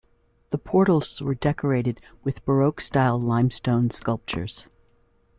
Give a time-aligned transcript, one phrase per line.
[0.49, 4.65] The portals were decorated with Baroque style limestone sculptures.